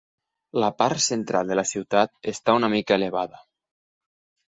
[0.63, 3.47] La part central de la ciutat està una mica elevada.